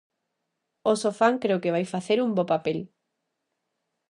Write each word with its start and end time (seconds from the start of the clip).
O 0.91 0.93
Sofán 1.01 1.33
creo 1.43 1.61
que 1.63 1.73
vai 1.75 1.85
facer 1.93 2.17
un 2.25 2.29
bo 2.37 2.43
papel. 2.53 2.79